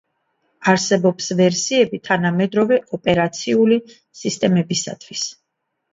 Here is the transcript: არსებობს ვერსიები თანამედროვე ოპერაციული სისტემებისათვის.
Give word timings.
არსებობს 0.71 1.27
ვერსიები 1.41 1.99
თანამედროვე 2.09 2.79
ოპერაციული 2.99 3.77
სისტემებისათვის. 4.23 5.29